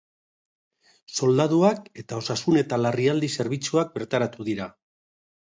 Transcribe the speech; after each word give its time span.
Soldaduak 1.19 1.85
eta 2.03 2.19
osasun 2.23 2.59
eta 2.63 2.81
larrialdi 2.87 3.29
zerbitzuak 3.41 3.93
bertaratu 4.01 4.49
dira. 4.53 4.71